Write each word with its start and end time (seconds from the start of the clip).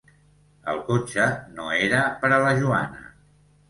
El 0.73 0.81
cotxe 0.87 1.29
no 1.59 1.69
era 1.83 2.03
per 2.25 2.35
a 2.35 2.43
la 2.49 2.59
Joana. 2.65 3.09